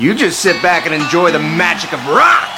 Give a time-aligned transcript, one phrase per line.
[0.00, 2.48] You just sit back and enjoy the magic of rock!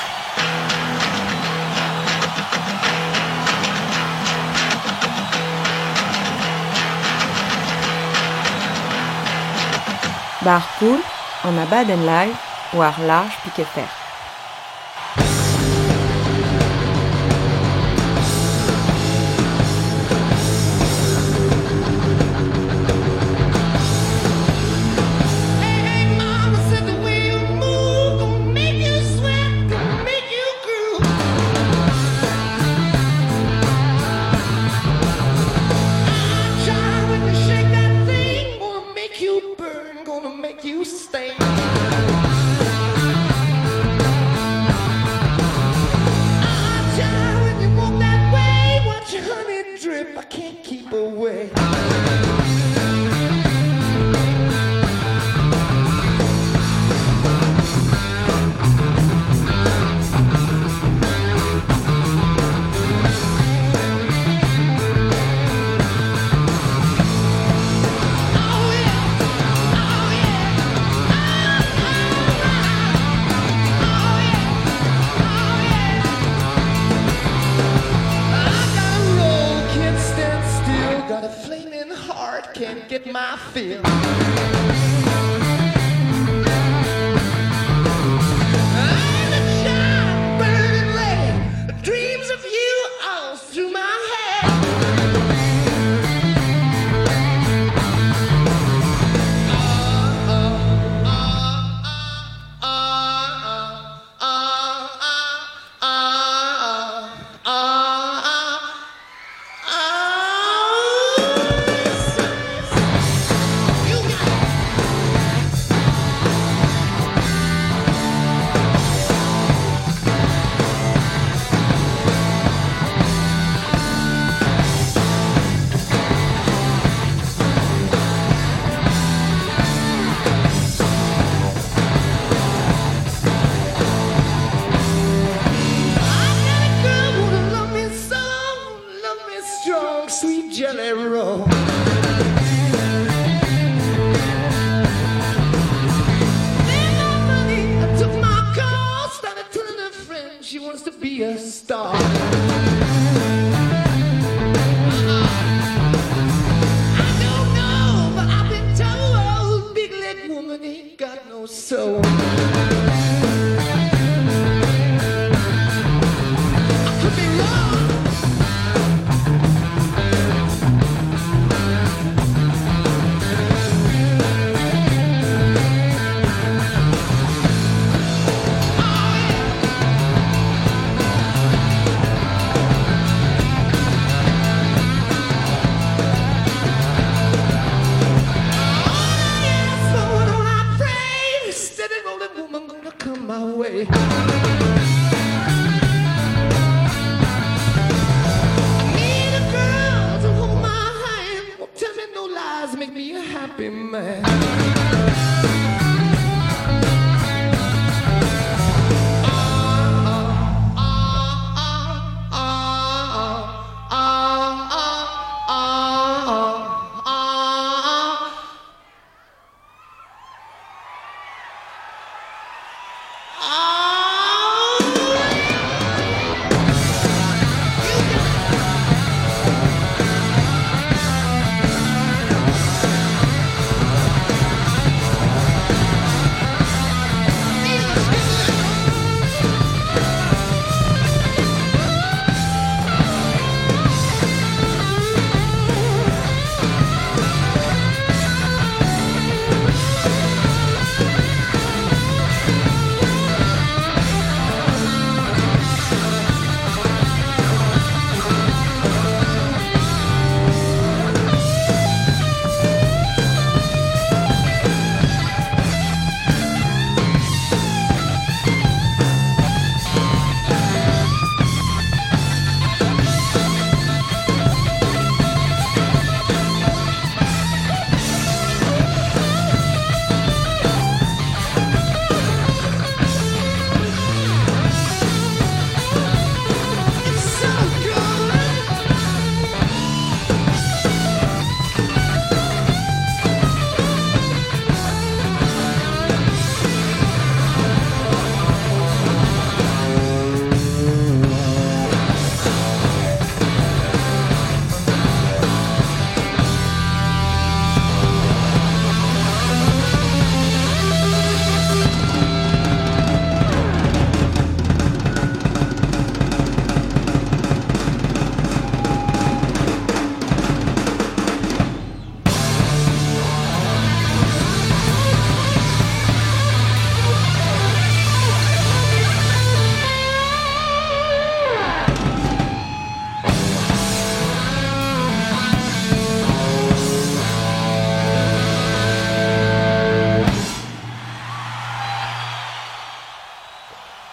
[10.45, 11.03] Barpool,
[11.43, 12.39] en abat den live,
[12.73, 14.02] war large piquet fer.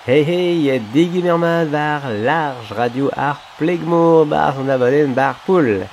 [0.10, 5.86] Hey hey, e digi mermad var large radio ar plegmo bar an avaden bar poul.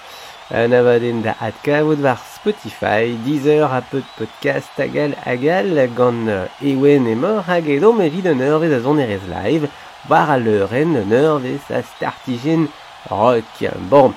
[0.48, 5.68] An avaden da adkavout var Spotify, Deezer, Apple Podcast, agal agal,
[5.98, 6.30] gant
[6.62, 9.68] ewen emor hag edo mevit an eurvez a zon erez live,
[10.08, 12.70] war a leuren an eurvez a startigen
[13.10, 13.60] rock.
[13.90, 14.14] Bon,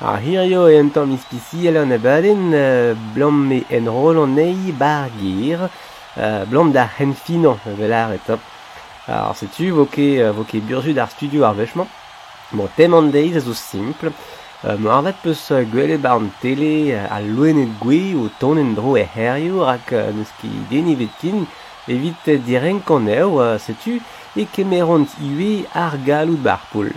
[0.00, 4.74] ar hirio e an tamm ispisi al an abaden, uh, blam me enrol an ei
[4.74, 8.55] bar gir, uh, blam da henfinan, velar et top.
[9.08, 11.86] Alors c'est tu, ket vo ket burzud studio ar vechman.
[12.50, 14.10] Bon teman deiz a zo simple.
[14.64, 19.04] Euh, mo arvat peus gwele bar an tele a loenet gwe o tonen dro e
[19.06, 21.46] herio rak neus ki deni vetkin
[21.86, 24.00] evit diren kan eo setu
[24.34, 26.90] e kemerant iwe ar galout bar poul.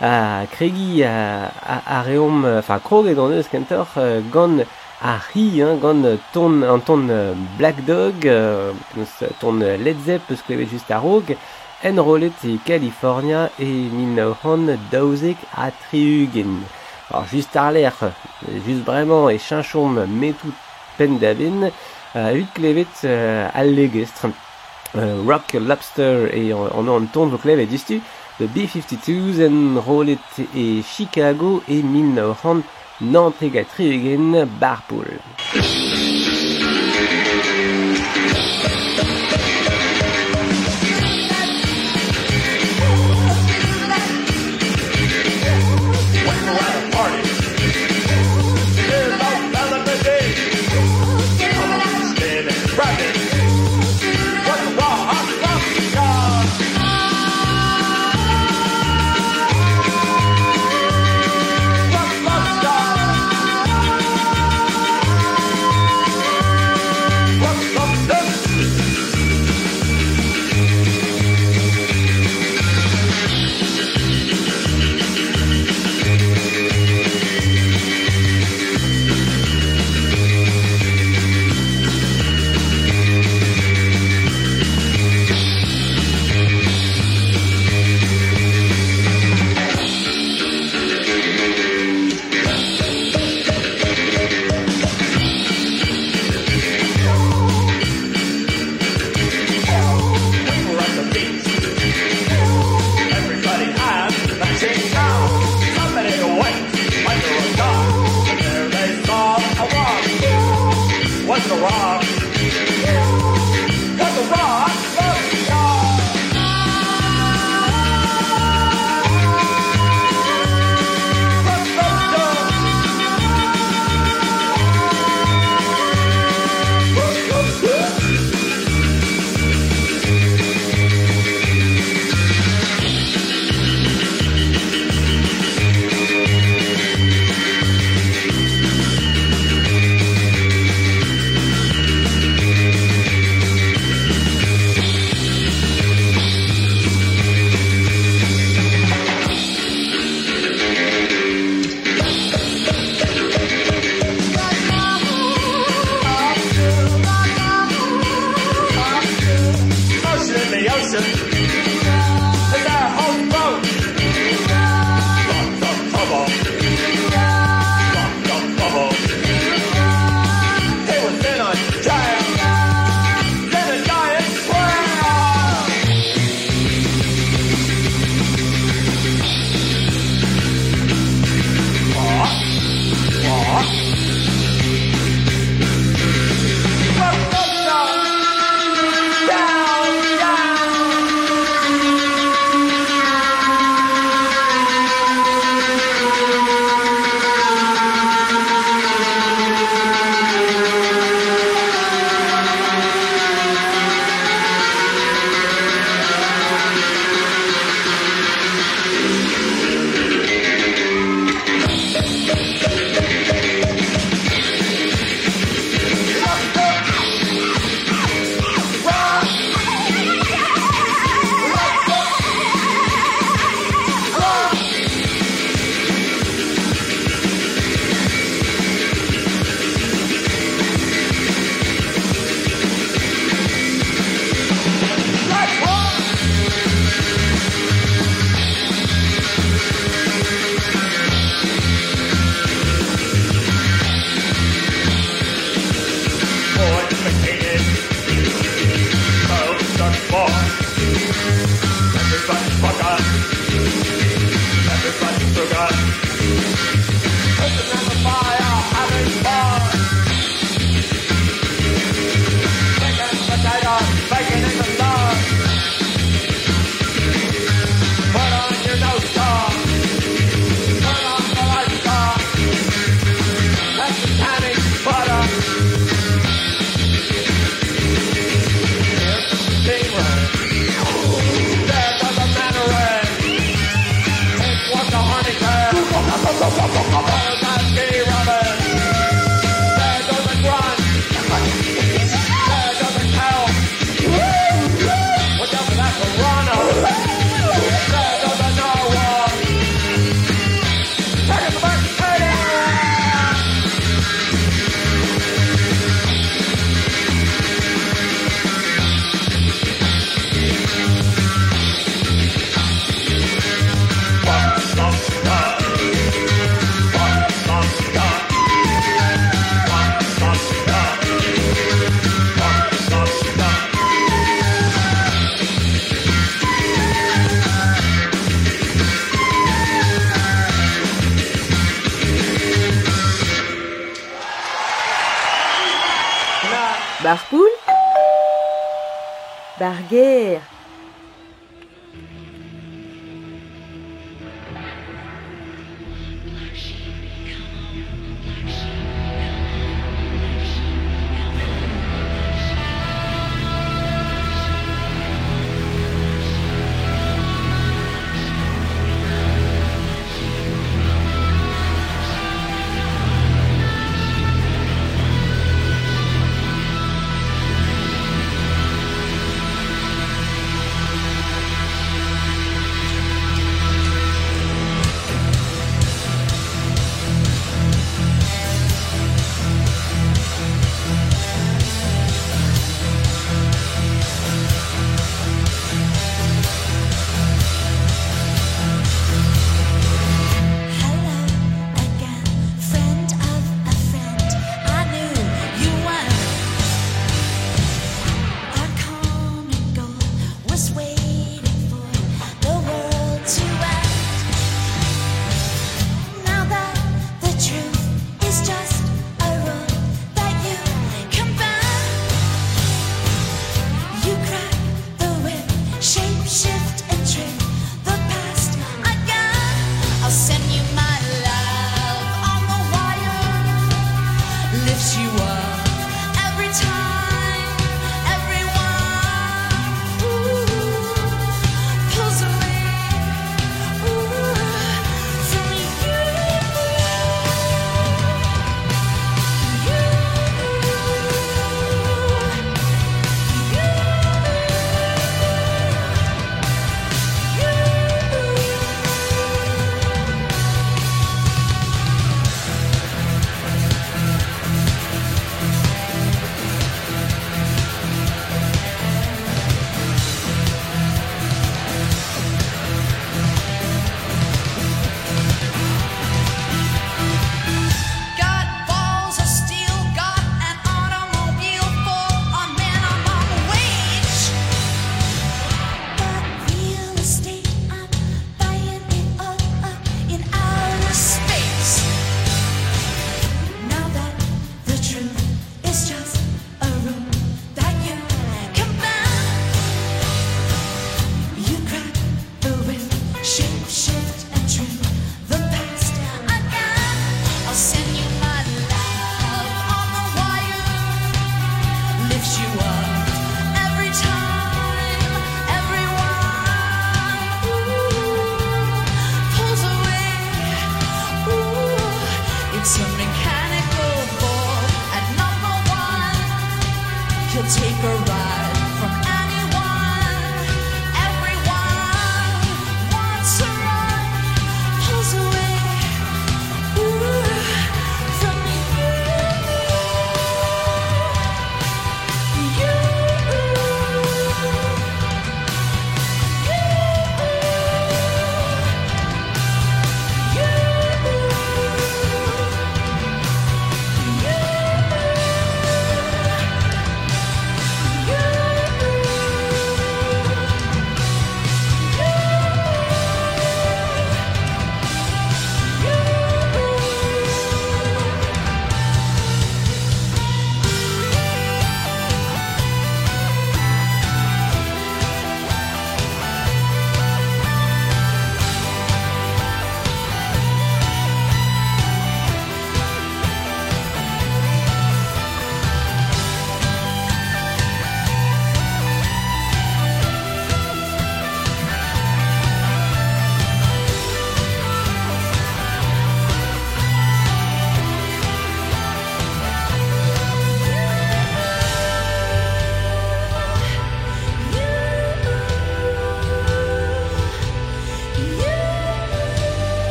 [0.00, 3.88] A kregi a, a, a reom, enfin kroget an eus kentor
[4.30, 4.66] gant
[5.00, 6.02] ri, hein, gant
[6.32, 10.66] ton, an ton uh, Black Dog, uh, neus, uh, ton uh, Led Zepp eus klevet
[10.72, 11.36] just a rog,
[11.86, 16.64] en rolet e California e min hon daouzek a triugen.
[17.10, 17.94] Alors, just ar ler,
[18.66, 20.54] just bremañ e chinchom metout
[20.96, 24.32] pen da ben, uh, ut klevet uh, al legestre.
[24.96, 28.00] Uh, Rock Lobster e an an an ton klevet distu,
[28.40, 32.18] de B-52s en Chicago e min
[33.00, 35.77] Nantegat Triegen Barpool.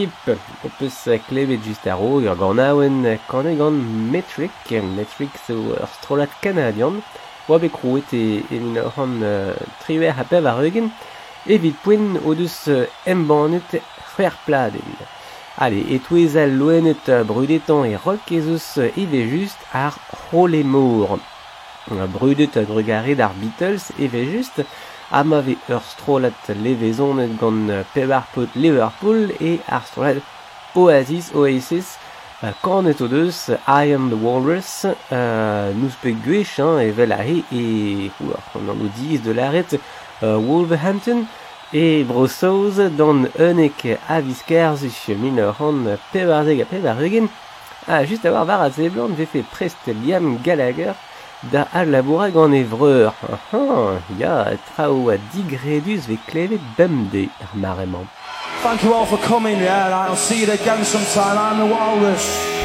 [0.00, 3.76] skip o peus klevet just ar rog ur ganaouen kanegan
[4.12, 7.02] Metric, Metric zo ur strolat kanadian,
[7.48, 9.52] oa bet kroet e, e min ur an uh,
[9.82, 10.90] triwer ha pev ar eugen,
[11.46, 13.76] evit poen o deus uh, embanet
[14.12, 14.96] c'hwer pladen.
[15.58, 19.98] Allez, et tous al loenet brudetan e rock ez eus eve just ar
[20.30, 21.18] rolemor.
[22.14, 24.64] Brudet drugaret ar Beatles eve just,
[25.10, 30.22] amave ur strolat levezonet gant pep pot Liverpool e ar strolat
[30.74, 31.98] Oasis, Oasis,
[32.62, 38.10] kanet o deus I am the Walrus, uh, nous pe gwech, hein, evel ahe, e,
[38.22, 39.74] ouar, on an o diz de l'arret,
[40.22, 41.26] uh, Wolverhampton,
[41.72, 44.86] e brosoz dan unek aviskerz
[45.18, 47.28] min ur an pebardeg a pebardegen,
[47.88, 50.94] ah, just a war var a zeblant vefe prest liam Gallagher,
[51.42, 53.12] da labourag an evreur.
[53.22, 58.06] Ah, ah, ya, trao a digredus ve klevet bemde ar maremañ.
[58.62, 60.06] Thank you all for coming, yeah.
[60.06, 61.38] I'll see you again sometime.
[61.38, 62.59] I'm the Walrus.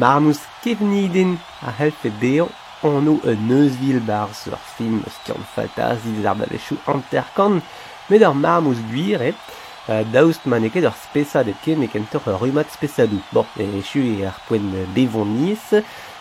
[0.00, 2.48] marmous kevniden a helfe deo
[2.82, 7.60] anno un neusvil bar sur film skiant fantasi des ar bavechoù anterkant,
[8.08, 12.40] met ur marmouz gwir, eh, daoust man ket ur spesad et ken ken tor ur
[12.40, 13.20] rumat spesadou.
[13.32, 15.68] Bon, echu e ar poen bevon niz,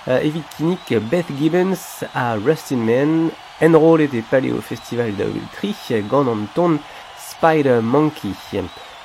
[0.07, 5.71] evit kinik Beth Gibbons a Rustin Man, enrolet e paleo festival da tri
[6.11, 6.79] gant an ton
[7.15, 8.35] Spider Monkey.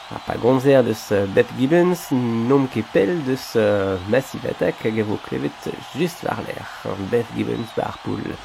[0.05, 3.55] Ha pa gonzer deus Beth Gibbons, nom ket pell deus
[4.13, 6.69] Massive Attack hag a vo klevet just war l'air.
[7.11, 8.37] Beth Gibbons bar poul.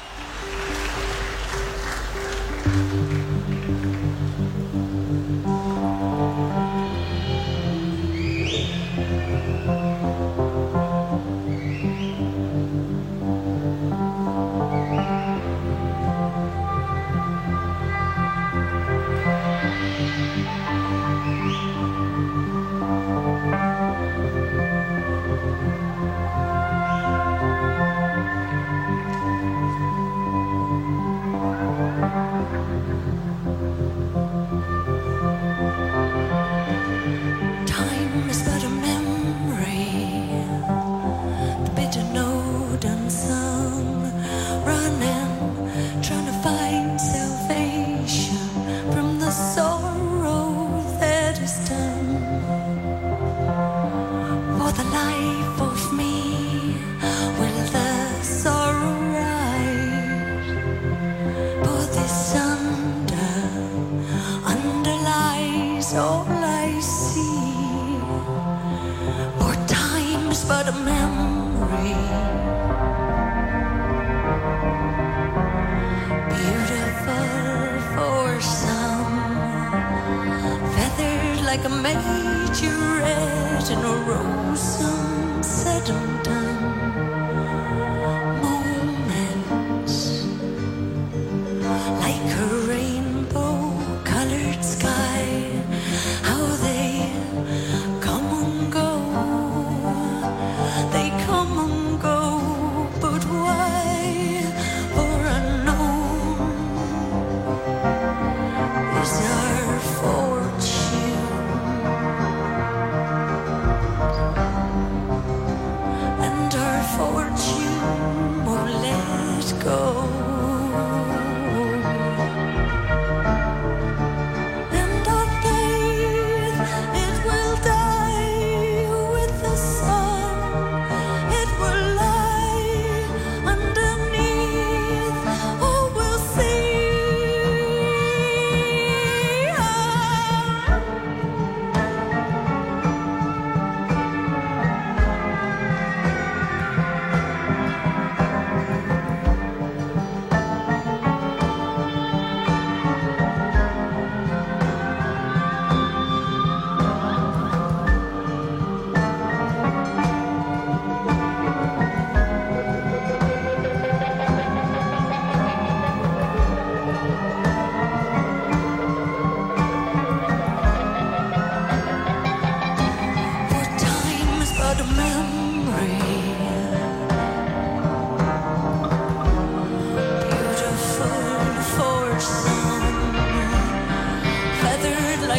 [81.50, 86.28] Like a majorette in a rose sunset undone.
[86.28, 86.59] Moments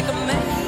[0.02, 0.61] like a man.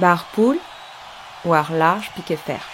[0.00, 0.58] barre poule
[1.44, 2.69] ou art large piqué fer.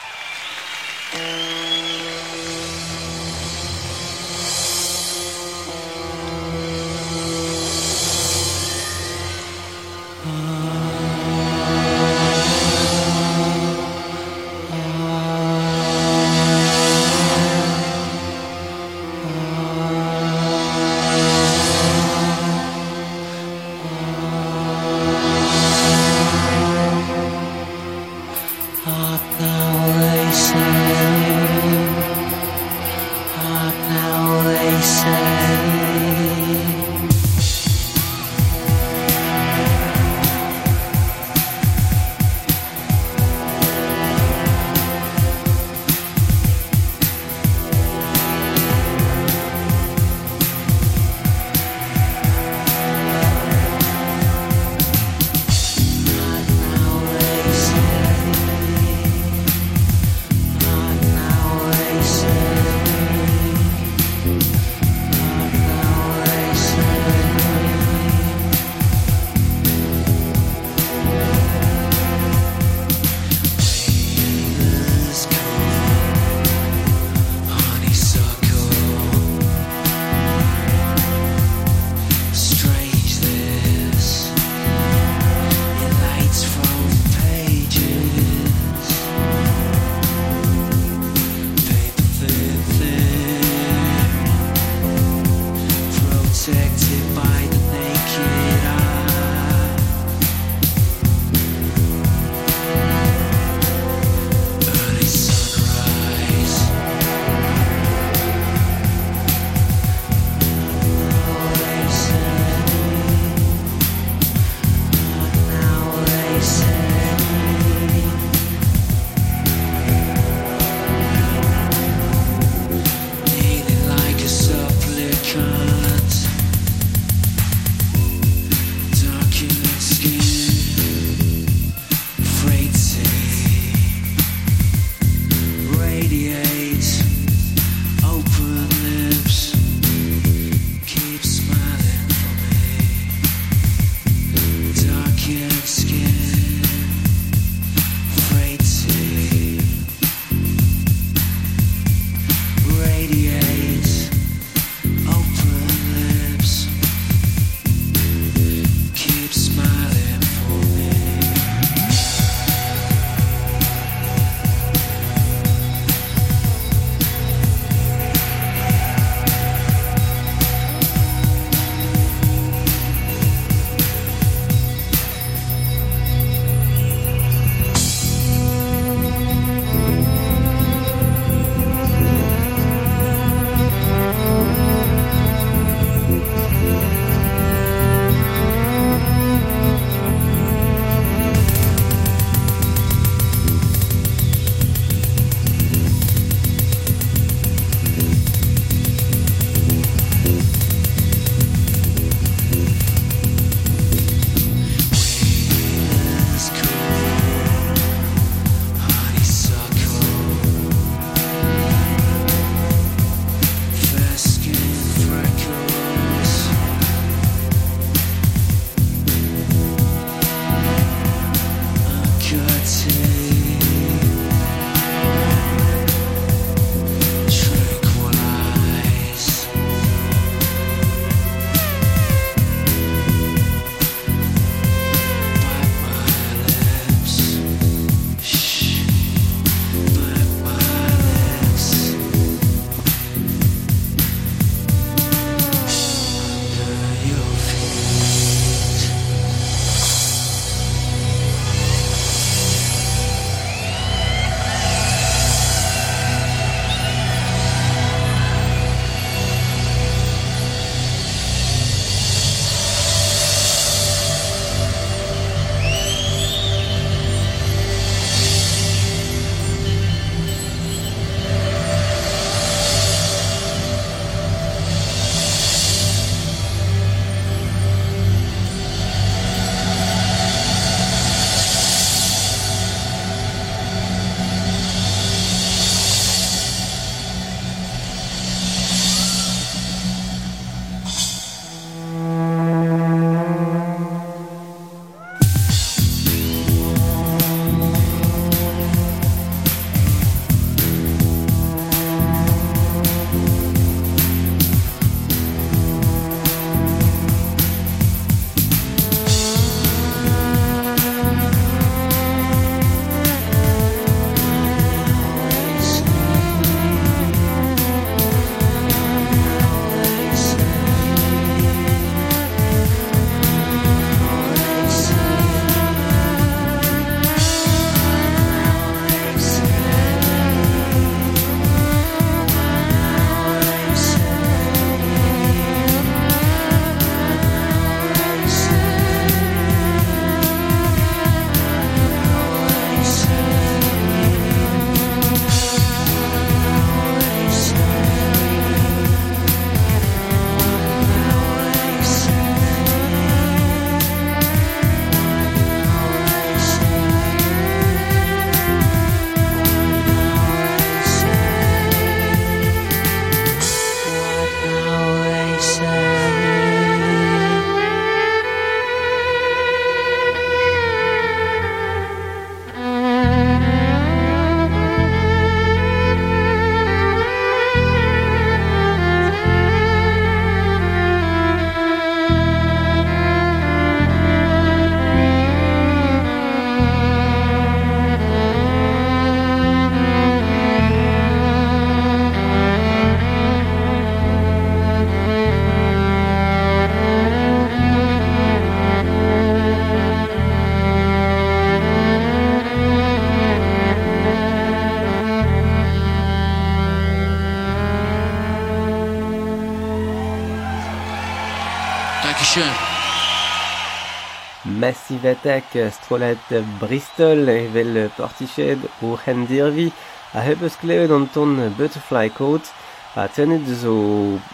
[414.67, 416.27] masivetek strolet
[416.61, 419.71] Bristol evel portiched o hendirvi
[420.15, 422.51] a heb eus klevet an ton butterfly coat
[422.97, 423.75] a tenet zo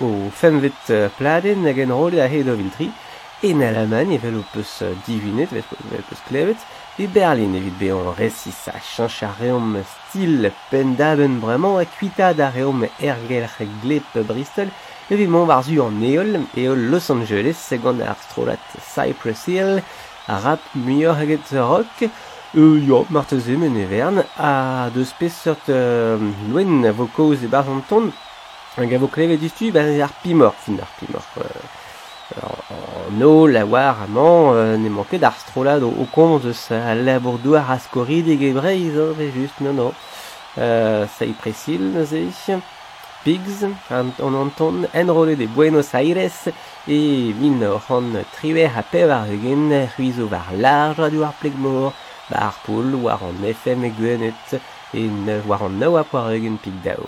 [0.00, 0.08] o
[0.40, 2.88] femvet pladen hag en rolle a hed o viltri
[3.48, 4.72] en Alemagne evel o peus
[5.06, 6.64] divinet evel peus klevet
[6.96, 12.32] e Berlin evit be an resis a chanch a reom stil pendaben bremañ a kuita
[12.32, 14.72] da reom ergelc'h glep Bristol
[15.12, 18.62] evit mont warzu an eol, eol Los Angeles, segant ar strolat
[18.94, 19.82] Cypress Hill,
[20.28, 22.04] a rap muioc'h eget rock,
[22.56, 26.18] euh, yo, marte zemen e vern, a deus pez seurt euh,
[26.50, 28.10] loen a vo kaoz e bar an ton,
[28.76, 31.24] hag a vo klevet distu, ben ar pimor, fin ar pimor.
[31.38, 32.42] Euh,
[33.10, 37.70] an o, la war, amant, euh, ne manquet d'ar strolad o kont eus a labourdouar
[37.70, 39.92] a skorid e gebreiz, oh, just, non, non,
[40.58, 42.28] euh, sa y presil, neuze,
[43.24, 46.48] Pigs, an on anton enrole de Buenos Aires,
[46.88, 51.92] e min ran triver a pev ar eugen, ruizo var large radio ar plegmor,
[52.30, 54.60] war poul, war an FM e gwenet,
[54.92, 57.06] en war an naoa poar eugen pig dao.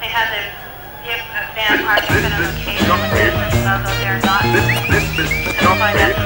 [0.00, 1.14] They have their
[1.54, 1.78] van
[2.24, 4.42] in a location, although they're not.
[4.42, 6.23] This, this, this, this,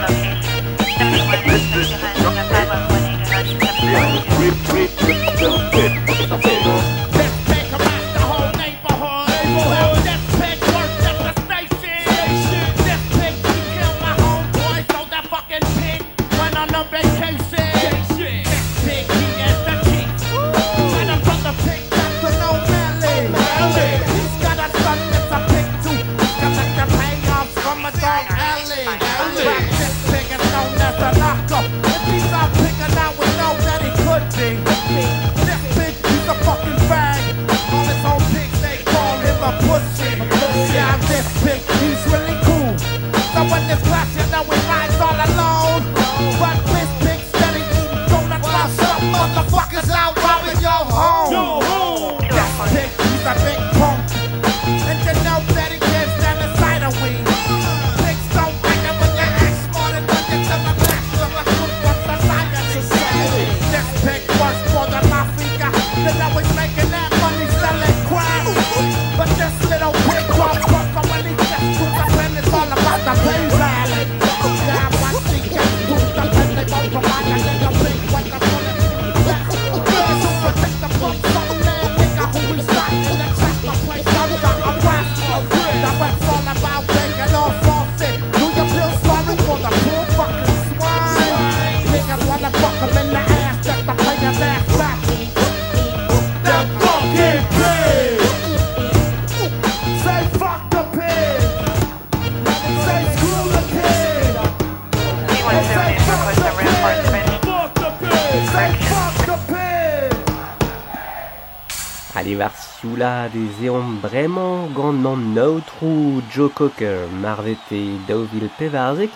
[112.18, 119.12] Ali war sioula de zeon bremañ gant an naotrou Joe Cocker, marvet e daouvil pevarzek,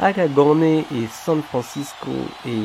[0.00, 2.10] hag a gane e San Francisco
[2.44, 2.56] e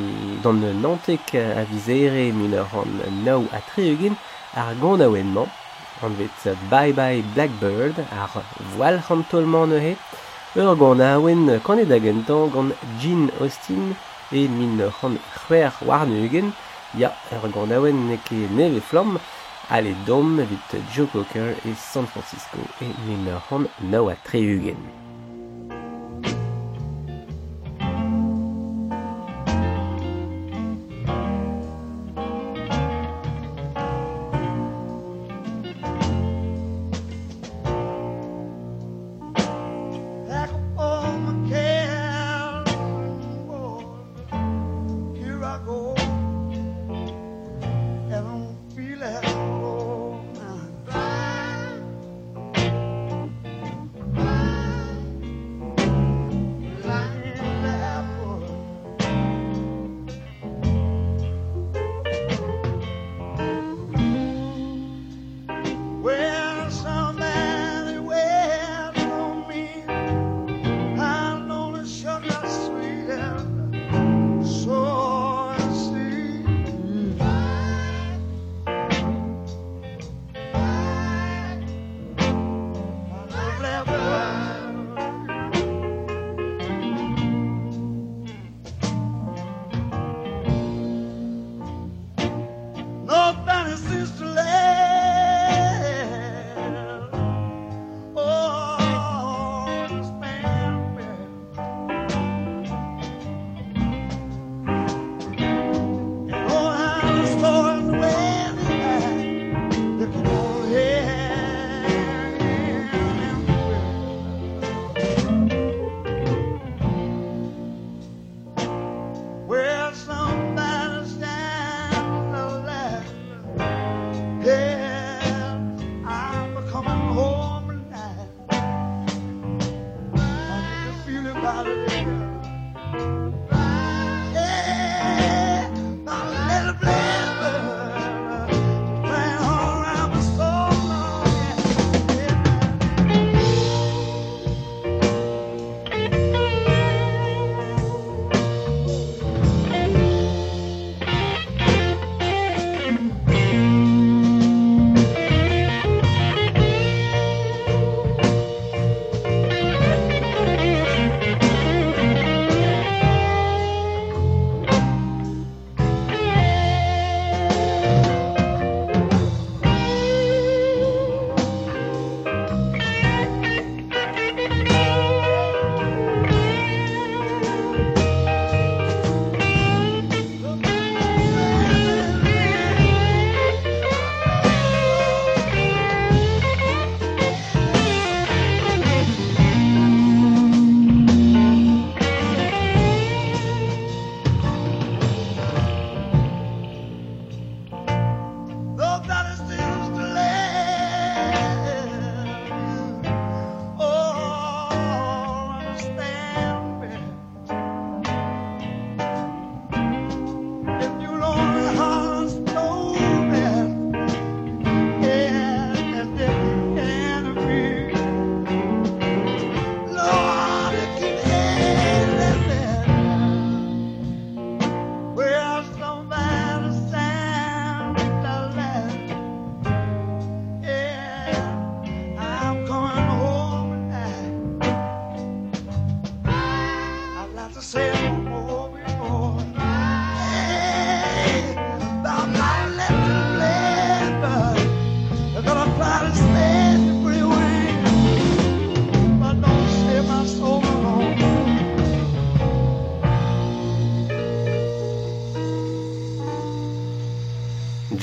[0.41, 4.15] dan nantek a vizere min ur an nao a treugen
[4.55, 5.49] ar gant a oenman,
[6.01, 8.41] an vet Bye Bye Blackbird ar
[8.73, 9.93] voal c'hantolman neuhe,
[10.55, 13.93] ur gant a oen kanet da gentañ gant Jean Austin
[14.31, 16.53] e min c'han c'hwer Warneugen.
[16.97, 18.17] Ya ur gant a oen ne
[18.49, 19.19] neve flamm,
[19.69, 20.49] Alle Dom mit
[20.93, 23.41] Joe Cocker et San Francisco et Minor
[23.81, 25.04] Noah Treugen.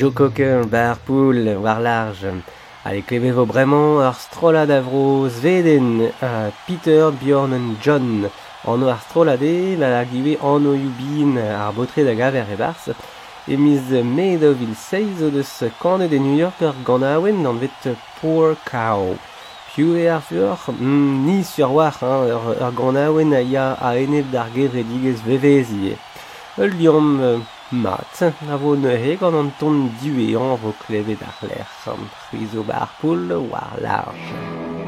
[0.03, 2.26] Joe Cocker, bar poul, war large.
[2.84, 8.28] Allez, klevevo bremañ ar strolad avro sveden a Peter, Bjorn and John.
[8.66, 12.90] Anno ar strolade, la ar give anno yubin ar botre da gaver e bars.
[13.46, 14.74] E miz made of il
[15.22, 19.16] o deus kande de New York ur ganaouen an vet Poor Cow.
[19.72, 23.94] Piu e ar fur, mm, ni sur war, hein, ur, ur ganaouen a ya a
[23.94, 25.96] eneb d'ar gevredigez vevezi.
[26.59, 27.46] Ul diom...
[27.73, 28.20] Mat,
[28.53, 33.33] a vo neuze gant an ton duean vo klevet ar lec'h, an prizo bar poul
[33.49, 34.82] war large.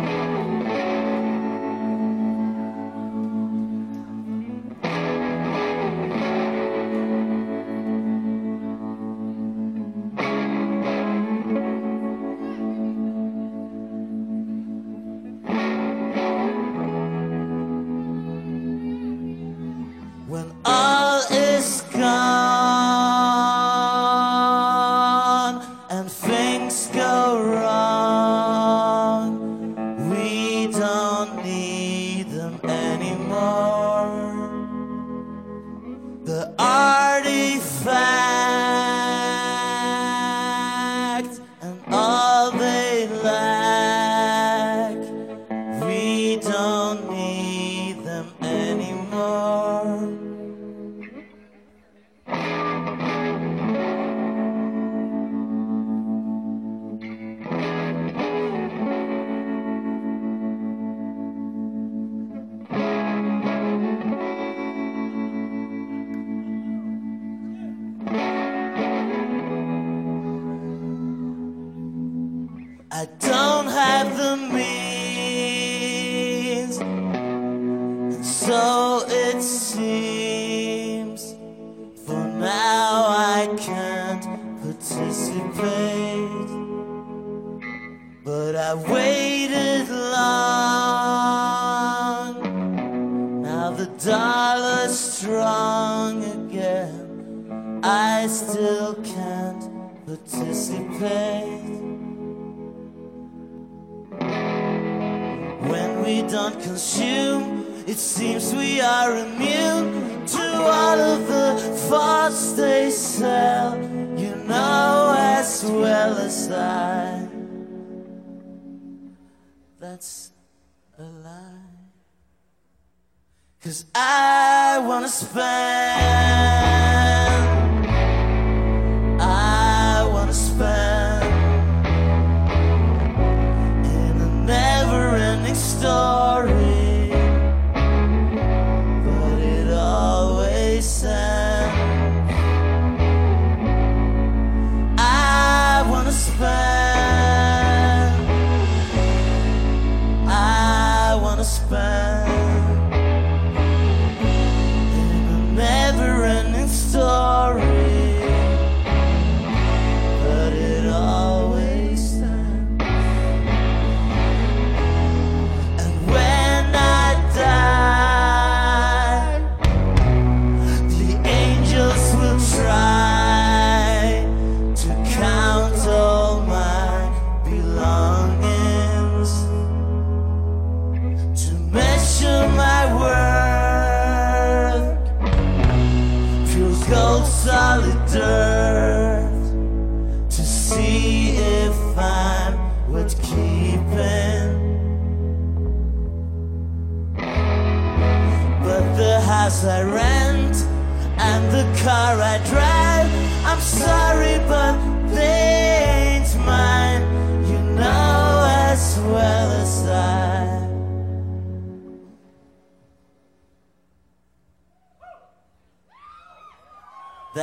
[123.65, 126.74] Cause I wanna spend.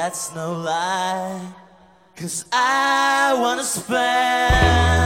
[0.03, 1.53] That's no lie,
[2.15, 5.00] cause I wanna spend.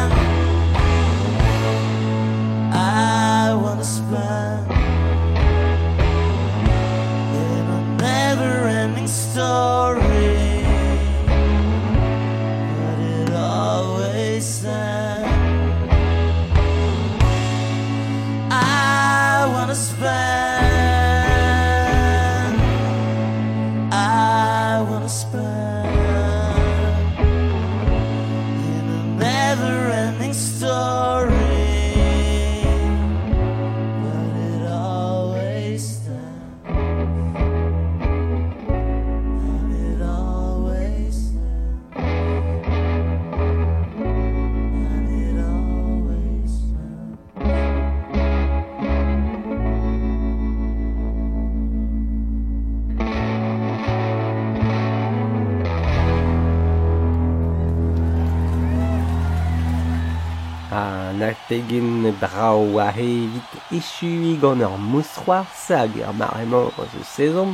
[61.47, 67.51] pegen brao a evit echu gant ur moustroar sag ar maremañ zo sezon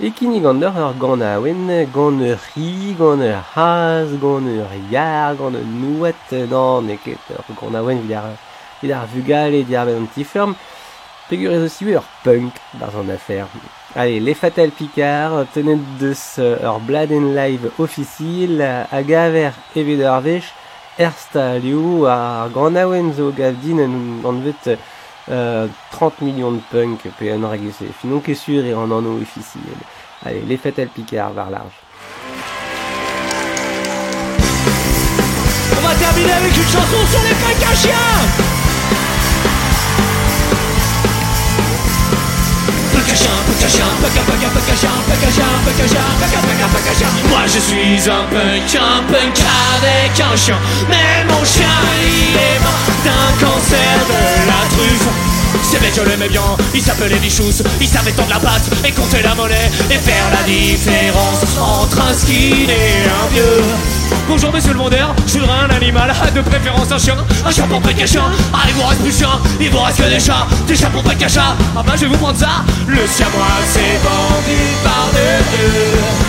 [0.00, 4.46] e kini gant ur ur gant a oen gant ur ri, gant ur haz, gant
[4.46, 8.36] ur yar, gant ur nouet non ne ket ur gant a oen vid ar,
[8.80, 10.54] vid ar vugal e diar ben an tifurm
[11.28, 13.44] pegur ez aussi ur punk dans an affer
[13.96, 20.52] Allez, les Fatal Picard, tenet deus ur bladen live and a gaver evit ur vech,
[20.98, 24.78] er stalioù ar granaouen zo gav din an, vet
[25.30, 27.92] euh, 30 millions de punk pe an ragese.
[28.00, 29.78] Finon ket sur e an anno officiel.
[30.24, 31.78] Allez, les Fatal Picard var large.
[35.76, 38.47] On va terminer avec une chanson sur les punks à chiens
[47.28, 49.38] Moi je suis un punk, un punk
[49.76, 50.56] avec un chien.
[50.88, 51.66] Mais mon chien
[52.02, 55.08] il est mort d'un cancer de la truffe.
[55.62, 57.62] Ces mecs je l'aimais bien, ils s'appelaient Bichous.
[57.80, 62.14] Ils savaient tendre la patte et compter la monnaie Et faire la différence entre un
[62.14, 66.98] skin et un vieux Bonjour monsieur le vendeur, je voudrais un animal, de préférence un
[66.98, 67.16] chien
[67.46, 70.04] Un chien pour pas de chien, ah il vous reste plus chien Il vous reste
[70.04, 72.38] que des chats, des chats pour pas de chat Ah bah je vais vous prendre
[72.38, 72.62] ça.
[72.86, 76.28] Le siamois c'est vendu par deux.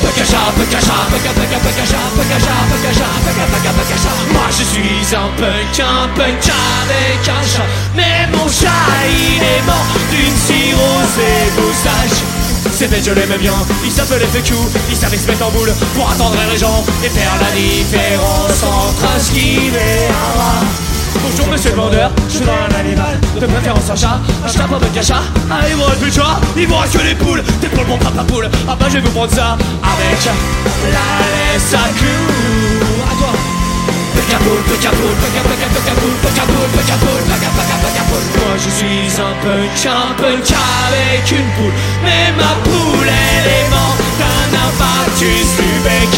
[0.00, 1.98] Pakacha, paka paka pakacha.
[4.32, 6.52] Moi je suis un punk, un punk
[6.86, 7.66] avec un chat.
[7.96, 8.70] Mais mon chat
[9.10, 13.52] il est mort d'une cirrhose des moustaches Bêtes je l'aimais bien,
[13.84, 14.54] il s'appelait FQ
[14.90, 19.14] Il savait se mettre en boule pour attendre les gens Et faire la différence entre
[19.14, 20.64] un skin et un rat.
[21.22, 24.78] Bonjour monsieur le vendeur, je voudrais un animal De préférence un chat, un chat pas
[24.78, 27.42] de cachat Ah il vous reste plus de chat, il vous reste que les poules.
[27.60, 31.74] T'es pour mon papa poule, ah bah je vais vous prendre ça Avec la laisse
[31.74, 33.51] à clous À toi
[38.52, 41.72] Moi je suis un punk, un punk avec une poule.
[42.02, 46.08] Mais ma poule elle est morte d'un infarctus du bec.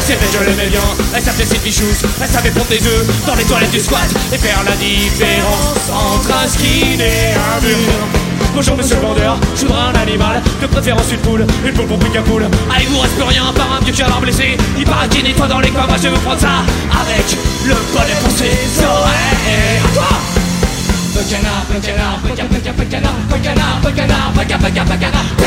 [0.00, 0.80] C'est fait, je l'aimais bien,
[1.14, 4.38] elle s'appelait Sylvie Chous Elle savait prendre des œufs dans les toilettes du squat Et
[4.38, 9.80] faire la différence entre un skin et un mur Bonjour monsieur le vendeur, je voudrais
[9.80, 12.98] un animal De préférence une poule, une poule pour pique à poule Ah il vous
[12.98, 15.86] reste plus rien par un vieux l'air blessé Il paraît qu'il nettoie dans les coins,
[15.86, 16.60] moi je vais vous prendre ça
[17.00, 20.08] Avec le bonnet pour ses oreilles À toi
[21.14, 25.41] Pecanard, pecanard, peca peca pecanard, pecanard, pecanard, peca peca pecanard, pecanard, pecanard,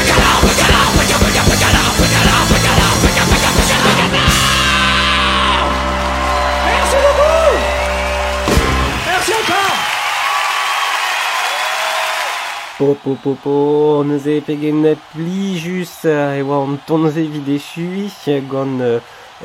[12.78, 18.12] Po po po po, neuze pegen plijus e oa an tonze vid e chui
[18.52, 18.82] gant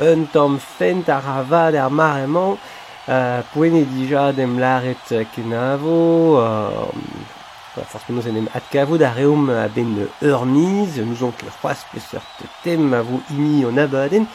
[0.03, 5.95] un tamm fent ar avad ar mar emañ uh, poene dija dem laret kenavo
[6.43, 6.91] uh,
[7.87, 11.85] forse nous en em atkavo da reom a ben ur miz, nous ont le c'hoaz
[11.93, 14.25] peseurt tem a vo ini an abaden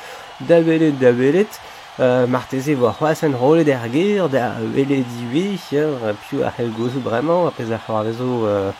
[0.40, 1.52] da belet da belet
[2.00, 5.88] euh, Martese vo c'est hein, un rôle d'er gir, d'er vele diwi, hier,
[6.28, 8.70] piou a hel gozou bremañ, a pez a c'hoar vezo euh,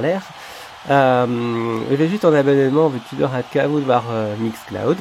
[0.00, 0.22] l'air.
[0.90, 1.26] Euh,
[1.90, 4.98] e le abonnement, vet tu d'or a kavout war euh, Mixcloud,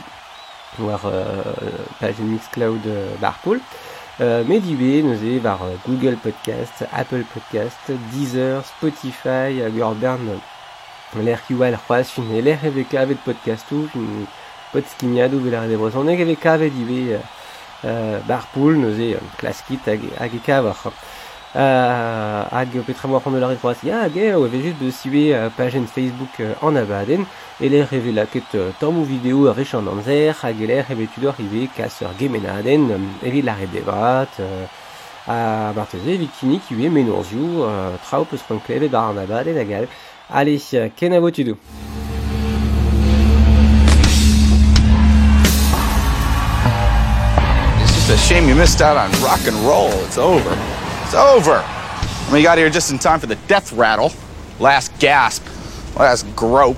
[0.80, 1.44] war euh,
[2.00, 3.60] page Mixcloud euh, barpoul.
[4.22, 10.20] Euh, Mais nous e var euh, Google Podcast, Apple Podcast, Deezer, Spotify, Gordon,
[11.22, 14.28] l'air qui oual c'hoaz, fin e l'air evek avet podcastou, fin...
[14.74, 17.20] Pot skignadou, vel ar e-brezhoneg evek avet ivez, euh,
[17.86, 20.92] euh, Barpool, Nozé, Klaskit, euh, Agekavor.
[21.56, 23.78] Euh, Ag, Petra, moi, prendre la réponse.
[23.84, 27.26] Y'a Ag, ou avait juste de suivre euh, la page Facebook euh, en Abaden,
[27.62, 28.40] et les révéla que
[28.80, 31.88] tant mou vidéo a riche en anzer, Ag, l'air, et tu dois arriver qu'à
[32.20, 34.66] Gemena Aden, et vite la rédévat, euh,
[35.28, 39.14] à Barthézé, Vikini, qui lui est Ménorziou, euh, Trao, peut se prendre et bar.
[40.30, 40.62] Allez,
[40.96, 41.56] Kenavo, tu dois.
[48.14, 49.90] A shame you missed out on rock and roll.
[50.06, 50.56] It's over.
[51.04, 51.66] It's over.
[52.32, 54.12] We got here just in time for the death rattle.
[54.60, 55.44] Last gasp.
[55.98, 56.78] Last grope.